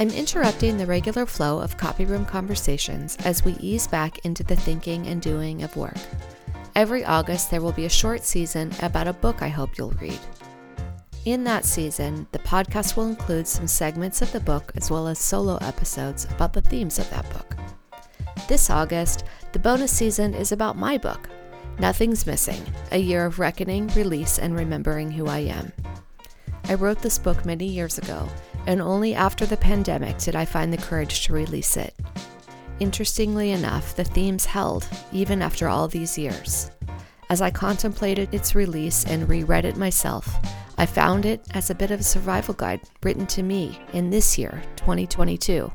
I'm 0.00 0.08
interrupting 0.08 0.78
the 0.78 0.86
regular 0.86 1.26
flow 1.26 1.60
of 1.60 1.76
copy 1.76 2.06
room 2.06 2.24
conversations 2.24 3.18
as 3.22 3.44
we 3.44 3.52
ease 3.60 3.86
back 3.86 4.24
into 4.24 4.42
the 4.42 4.56
thinking 4.56 5.06
and 5.06 5.20
doing 5.20 5.62
of 5.62 5.76
work. 5.76 5.98
Every 6.74 7.04
August, 7.04 7.50
there 7.50 7.60
will 7.60 7.72
be 7.72 7.84
a 7.84 7.90
short 7.90 8.24
season 8.24 8.72
about 8.80 9.08
a 9.08 9.12
book 9.12 9.42
I 9.42 9.48
hope 9.48 9.76
you'll 9.76 9.90
read. 10.00 10.18
In 11.26 11.44
that 11.44 11.66
season, 11.66 12.26
the 12.32 12.38
podcast 12.38 12.96
will 12.96 13.08
include 13.08 13.46
some 13.46 13.66
segments 13.66 14.22
of 14.22 14.32
the 14.32 14.40
book 14.40 14.72
as 14.74 14.90
well 14.90 15.06
as 15.06 15.18
solo 15.18 15.58
episodes 15.58 16.24
about 16.30 16.54
the 16.54 16.62
themes 16.62 16.98
of 16.98 17.10
that 17.10 17.28
book. 17.28 17.54
This 18.48 18.70
August, 18.70 19.24
the 19.52 19.58
bonus 19.58 19.94
season 19.94 20.32
is 20.32 20.50
about 20.50 20.78
my 20.78 20.96
book, 20.96 21.28
Nothing's 21.78 22.26
Missing 22.26 22.64
A 22.92 22.98
Year 22.98 23.26
of 23.26 23.38
Reckoning, 23.38 23.88
Release, 23.88 24.38
and 24.38 24.56
Remembering 24.56 25.10
Who 25.10 25.26
I 25.26 25.40
Am. 25.40 25.70
I 26.70 26.74
wrote 26.74 27.02
this 27.02 27.18
book 27.18 27.44
many 27.44 27.66
years 27.66 27.98
ago, 27.98 28.26
and 28.66 28.80
only 28.80 29.14
after 29.14 29.46
the 29.46 29.56
pandemic 29.56 30.18
did 30.18 30.36
I 30.36 30.44
find 30.44 30.72
the 30.72 30.78
courage 30.78 31.26
to 31.26 31.32
release 31.32 31.76
it. 31.76 31.94
Interestingly 32.80 33.50
enough, 33.50 33.94
the 33.94 34.04
themes 34.04 34.46
held 34.46 34.88
even 35.12 35.42
after 35.42 35.68
all 35.68 35.86
these 35.86 36.16
years. 36.16 36.70
As 37.28 37.42
I 37.42 37.50
contemplated 37.50 38.32
its 38.34 38.54
release 38.54 39.04
and 39.04 39.28
reread 39.28 39.64
it 39.64 39.76
myself, 39.76 40.34
I 40.78 40.86
found 40.86 41.26
it 41.26 41.44
as 41.52 41.68
a 41.68 41.74
bit 41.74 41.90
of 41.90 42.00
a 42.00 42.04
survival 42.04 42.54
guide 42.54 42.80
written 43.02 43.26
to 43.26 43.42
me 43.42 43.78
in 43.92 44.08
this 44.08 44.38
year, 44.38 44.62
2022, 44.76 45.70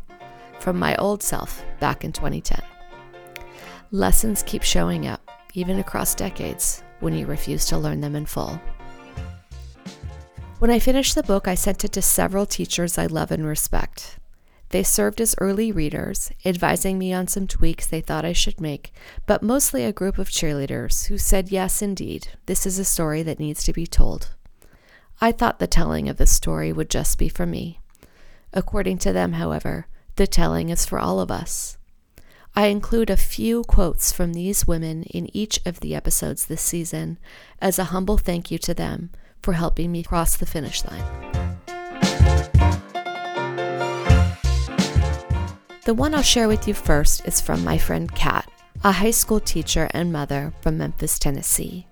from 0.60 0.80
my 0.80 0.96
old 0.96 1.22
self 1.22 1.64
back 1.80 2.04
in 2.04 2.12
2010. 2.12 2.60
Lessons 3.92 4.44
keep 4.44 4.64
showing 4.64 5.08
up, 5.08 5.30
even 5.54 5.78
across 5.78 6.16
decades, 6.16 6.84
when 7.02 7.14
you 7.14 7.28
refuse 7.28 7.66
to 7.68 7.78
learn 7.78 8.02
them 8.02 8.16
in 8.16 8.26
full. 8.26 8.60
When 10.58 10.72
I 10.72 10.80
finished 10.80 11.16
the 11.16 11.24
book, 11.24 11.50
I 11.50 11.56
sent 11.56 11.84
it 11.84 11.92
to 11.92 12.02
several 12.02 12.46
teachers 12.46 12.98
I 12.98 13.08
love 13.08 13.30
and 13.30 13.46
respect. 13.46 14.20
They 14.70 14.84
served 14.84 15.20
as 15.20 15.36
early 15.38 15.70
readers, 15.70 16.32
advising 16.46 16.98
me 16.98 17.14
on 17.14 17.28
some 17.28 17.46
tweaks 17.46 17.86
they 17.86 18.00
thought 18.00 18.24
I 18.24 18.32
should 18.32 18.62
make, 18.62 18.94
but 19.26 19.44
mostly 19.44 19.84
a 19.84 19.92
group 19.92 20.18
of 20.18 20.30
cheerleaders 20.30 21.08
who 21.08 21.18
said, 21.18 21.52
yes, 21.52 21.82
indeed, 21.82 22.30
this 22.46 22.66
is 22.66 22.80
a 22.80 22.86
story 22.86 23.22
that 23.24 23.38
needs 23.38 23.64
to 23.64 23.74
be 23.74 23.86
told. 23.86 24.34
I 25.20 25.34
thought 25.34 25.60
the 25.60 25.68
telling 25.68 26.08
of 26.08 26.16
this 26.16 26.32
story 26.32 26.72
would 26.72 26.90
just 26.90 27.18
be 27.18 27.28
for 27.28 27.46
me. 27.46 27.82
According 28.54 29.00
to 29.00 29.12
them, 29.12 29.34
however, 29.34 29.88
the 30.16 30.26
telling 30.26 30.70
is 30.70 30.86
for 30.86 31.00
all 31.00 31.20
of 31.20 31.30
us. 31.30 31.78
I 32.56 32.68
include 32.68 33.10
a 33.10 33.18
few 33.18 33.64
quotes 33.64 34.14
from 34.14 34.32
these 34.32 34.66
women 34.66 35.04
in 35.04 35.36
each 35.36 35.60
of 35.66 35.82
the 35.82 35.94
episodes 35.94 36.46
this 36.46 36.62
season 36.62 37.18
as 37.62 37.78
a 37.78 37.86
humble 37.86 38.18
thank 38.18 38.50
you 38.50 38.58
to 38.60 38.74
them 38.74 39.10
for 39.46 39.54
helping 39.54 39.92
me 39.92 40.02
cross 40.02 40.38
the 40.38 40.46
finish 40.48 40.84
line. 40.86 41.04
The 45.86 45.94
one 45.94 46.16
I'll 46.16 46.24
share 46.24 46.48
with 46.48 46.68
you 46.68 46.74
first 46.74 47.28
is 47.28 47.40
from 47.40 47.64
my 47.64 47.78
friend 47.78 48.12
Kat, 48.16 48.52
a 48.84 48.92
high 48.92 49.12
school 49.12 49.40
teacher 49.40 49.88
and 49.92 50.12
mother 50.12 50.52
from 50.62 50.80
Memphis, 50.80 51.20
Tennessee. 51.20 51.86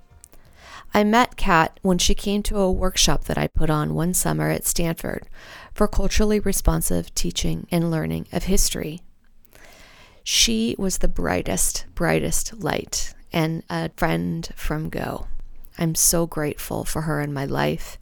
I 0.96 1.04
met 1.04 1.38
Kat 1.38 1.80
when 1.84 2.00
she 2.00 2.16
came 2.16 2.42
to 2.44 2.58
a 2.58 2.72
workshop 2.72 3.26
that 3.26 3.38
I 3.38 3.46
put 3.46 3.70
on 3.70 3.94
one 3.94 4.16
summer 4.16 4.50
at 4.50 4.66
Stanford 4.66 5.28
for 5.76 5.88
culturally 5.88 6.40
responsive 6.40 7.14
teaching 7.14 7.68
and 7.70 7.92
learning 7.92 8.28
of 8.31 8.46
history. 8.46 9.02
She 10.24 10.76
was 10.80 10.98
the 10.98 11.08
brightest, 11.08 11.86
brightest 11.94 12.64
light 12.64 13.14
and 13.31 13.62
a 13.70 13.92
friend 13.96 14.50
from 14.56 14.90
Go. 14.90 15.28
I'm 15.77 15.95
so 15.95 16.27
grateful 16.27 16.83
for 16.83 17.02
her 17.02 17.21
in 17.21 17.33
my 17.33 17.45
life 17.45 17.97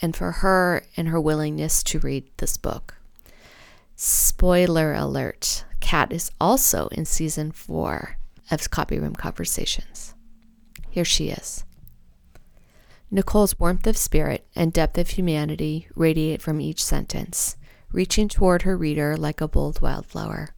and 0.00 0.14
for 0.14 0.32
her 0.32 0.82
and 0.96 1.08
her 1.08 1.20
willingness 1.20 1.82
to 1.84 1.98
read 1.98 2.24
this 2.36 2.56
book. 2.56 2.96
Spoiler 3.96 4.92
alert 4.92 5.64
Kat 5.80 6.12
is 6.12 6.30
also 6.40 6.88
in 6.88 7.04
season 7.04 7.52
four 7.52 8.18
of 8.50 8.70
Copy 8.70 8.98
Room 8.98 9.14
Conversations. 9.14 10.14
Here 10.90 11.04
she 11.04 11.28
is. 11.28 11.64
Nicole's 13.10 13.58
warmth 13.58 13.86
of 13.86 13.96
spirit 13.96 14.46
and 14.54 14.72
depth 14.72 14.98
of 14.98 15.10
humanity 15.10 15.88
radiate 15.94 16.42
from 16.42 16.60
each 16.60 16.82
sentence, 16.84 17.56
reaching 17.92 18.28
toward 18.28 18.62
her 18.62 18.76
reader 18.76 19.16
like 19.16 19.40
a 19.40 19.48
bold 19.48 19.80
wildflower, 19.80 20.54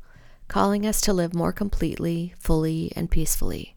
calling 0.49 0.87
us 0.87 1.01
to 1.03 1.13
live 1.13 1.35
more 1.35 1.53
completely, 1.53 2.35
fully, 2.39 2.91
and 2.97 3.11
peacefully. 3.11 3.77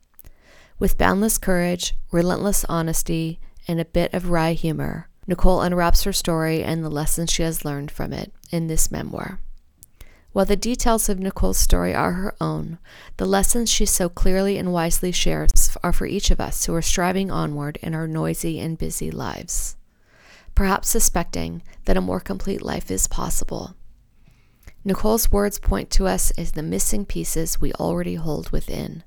With 0.81 0.97
boundless 0.97 1.37
courage, 1.37 1.93
relentless 2.11 2.65
honesty, 2.67 3.39
and 3.67 3.79
a 3.79 3.85
bit 3.85 4.11
of 4.15 4.31
wry 4.31 4.53
humor, 4.53 5.09
Nicole 5.27 5.61
unwraps 5.61 6.05
her 6.05 6.11
story 6.11 6.63
and 6.63 6.83
the 6.83 6.89
lessons 6.89 7.31
she 7.31 7.43
has 7.43 7.63
learned 7.63 7.91
from 7.91 8.11
it 8.11 8.33
in 8.49 8.65
this 8.65 8.89
memoir. 8.89 9.39
While 10.31 10.45
the 10.45 10.55
details 10.55 11.07
of 11.07 11.19
Nicole's 11.19 11.59
story 11.59 11.93
are 11.93 12.13
her 12.13 12.33
own, 12.41 12.79
the 13.17 13.27
lessons 13.27 13.69
she 13.69 13.85
so 13.85 14.09
clearly 14.09 14.57
and 14.57 14.73
wisely 14.73 15.11
shares 15.11 15.77
are 15.83 15.93
for 15.93 16.07
each 16.07 16.31
of 16.31 16.41
us 16.41 16.65
who 16.65 16.73
are 16.73 16.81
striving 16.81 17.29
onward 17.29 17.77
in 17.83 17.93
our 17.93 18.07
noisy 18.07 18.59
and 18.59 18.75
busy 18.75 19.11
lives, 19.11 19.75
perhaps 20.55 20.89
suspecting 20.89 21.61
that 21.85 21.95
a 21.95 22.01
more 22.01 22.19
complete 22.19 22.63
life 22.63 22.89
is 22.89 23.05
possible. 23.05 23.75
Nicole's 24.83 25.31
words 25.31 25.59
point 25.59 25.91
to 25.91 26.07
us 26.07 26.31
as 26.39 26.53
the 26.53 26.63
missing 26.63 27.05
pieces 27.05 27.61
we 27.61 27.71
already 27.73 28.15
hold 28.15 28.49
within. 28.49 29.03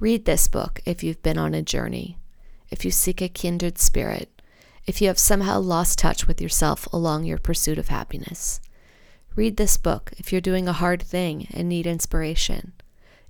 Read 0.00 0.24
this 0.24 0.48
book 0.48 0.80
if 0.84 1.04
you've 1.04 1.22
been 1.22 1.38
on 1.38 1.54
a 1.54 1.62
journey, 1.62 2.18
if 2.68 2.84
you 2.84 2.90
seek 2.90 3.22
a 3.22 3.28
kindred 3.28 3.78
spirit, 3.78 4.42
if 4.86 5.00
you 5.00 5.06
have 5.06 5.18
somehow 5.18 5.60
lost 5.60 6.00
touch 6.00 6.26
with 6.26 6.40
yourself 6.40 6.92
along 6.92 7.24
your 7.24 7.38
pursuit 7.38 7.78
of 7.78 7.88
happiness. 7.88 8.60
Read 9.36 9.56
this 9.56 9.76
book 9.76 10.12
if 10.18 10.32
you're 10.32 10.40
doing 10.40 10.66
a 10.66 10.72
hard 10.72 11.00
thing 11.00 11.46
and 11.54 11.68
need 11.68 11.86
inspiration, 11.86 12.72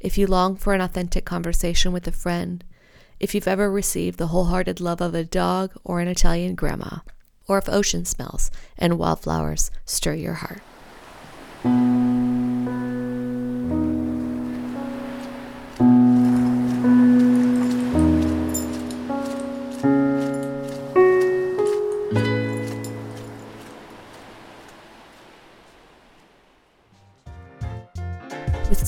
if 0.01 0.17
you 0.17 0.27
long 0.27 0.57
for 0.57 0.73
an 0.73 0.81
authentic 0.81 1.27
conversation 1.27 1.93
with 1.93 2.09
a 2.09 2.13
friend, 2.13 2.65
if 3.21 3.35
you've 3.35 3.49
ever 3.49 3.71
received 3.71 4.19
the 4.19 4.29
wholehearted 4.29 4.81
love 4.81 5.03
of 5.03 5.15
a 5.15 5.23
dog 5.23 5.73
or 5.85 6.01
an 6.01 6.09
Italian 6.09 6.55
grandma, 6.55 6.99
or 7.47 7.59
if 7.59 7.69
ocean 7.69 8.07
smells 8.07 8.51
and 8.79 8.99
wildflowers 8.99 9.71
stir 9.85 10.15
your 10.15 10.35
heart. 10.35 10.63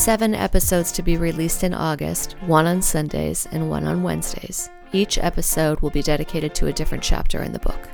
Seven 0.06 0.36
episodes 0.36 0.92
to 0.92 1.02
be 1.02 1.16
released 1.16 1.64
in 1.64 1.74
August, 1.74 2.36
one 2.42 2.64
on 2.64 2.80
Sundays 2.80 3.48
and 3.50 3.68
one 3.68 3.84
on 3.88 4.04
Wednesdays, 4.04 4.70
each 4.92 5.18
episode 5.18 5.80
will 5.80 5.90
be 5.90 6.00
dedicated 6.00 6.54
to 6.54 6.68
a 6.68 6.72
different 6.72 7.02
chapter 7.02 7.42
in 7.42 7.52
the 7.52 7.58
book. 7.58 7.88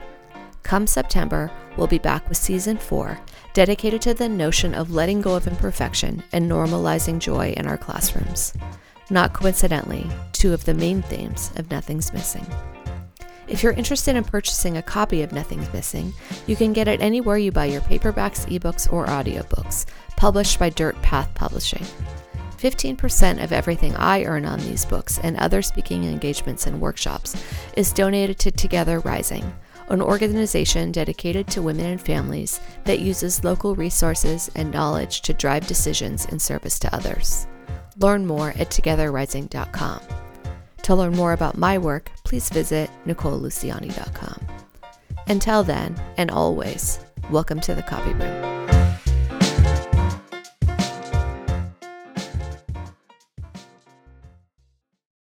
Come 0.62 0.86
September, 0.86 1.50
we'll 1.78 1.86
be 1.86 1.96
back 1.98 2.28
with 2.28 2.36
season 2.36 2.76
four, 2.76 3.18
dedicated 3.54 4.02
to 4.02 4.12
the 4.12 4.28
notion 4.28 4.74
of 4.74 4.90
letting 4.90 5.22
go 5.22 5.34
of 5.34 5.46
imperfection 5.46 6.22
and 6.32 6.50
normalizing 6.50 7.18
joy 7.18 7.54
in 7.56 7.66
our 7.66 7.78
classrooms. 7.78 8.52
Not 9.08 9.32
coincidentally, 9.32 10.06
two 10.34 10.52
of 10.52 10.66
the 10.66 10.74
main 10.74 11.00
themes 11.00 11.50
of 11.56 11.70
Nothing's 11.70 12.12
Missing. 12.12 12.44
If 13.48 13.62
you're 13.62 13.72
interested 13.72 14.16
in 14.16 14.24
purchasing 14.24 14.76
a 14.76 14.82
copy 14.82 15.22
of 15.22 15.32
Nothing's 15.32 15.72
Missing, 15.72 16.12
you 16.46 16.56
can 16.56 16.74
get 16.74 16.88
it 16.88 17.00
anywhere 17.00 17.38
you 17.38 17.52
buy 17.52 17.64
your 17.64 17.80
paperbacks, 17.80 18.46
ebooks, 18.48 18.92
or 18.92 19.06
audiobooks, 19.06 19.86
published 20.22 20.60
by 20.60 20.70
Dirt 20.70 20.94
Path 21.02 21.28
Publishing. 21.34 21.84
15% 22.58 23.42
of 23.42 23.50
everything 23.50 23.92
I 23.96 24.22
earn 24.22 24.44
on 24.44 24.60
these 24.60 24.84
books 24.84 25.18
and 25.18 25.36
other 25.36 25.62
speaking 25.62 26.04
engagements 26.04 26.68
and 26.68 26.80
workshops 26.80 27.34
is 27.76 27.92
donated 27.92 28.38
to 28.38 28.52
Together 28.52 29.00
Rising, 29.00 29.52
an 29.88 30.00
organization 30.00 30.92
dedicated 30.92 31.48
to 31.48 31.60
women 31.60 31.86
and 31.86 32.00
families 32.00 32.60
that 32.84 33.00
uses 33.00 33.42
local 33.42 33.74
resources 33.74 34.48
and 34.54 34.70
knowledge 34.70 35.22
to 35.22 35.34
drive 35.34 35.66
decisions 35.66 36.26
in 36.26 36.38
service 36.38 36.78
to 36.78 36.94
others. 36.94 37.48
Learn 37.96 38.24
more 38.24 38.50
at 38.50 38.70
togetherrising.com. 38.70 40.02
To 40.82 40.94
learn 40.94 41.16
more 41.16 41.32
about 41.32 41.58
my 41.58 41.78
work, 41.78 42.12
please 42.22 42.48
visit 42.48 42.88
NicoleLuciani.com. 43.08 44.46
Until 45.26 45.64
then, 45.64 46.00
and 46.16 46.30
always, 46.30 47.00
welcome 47.32 47.58
to 47.58 47.74
the 47.74 47.82
copy 47.82 48.12
room. 48.12 48.61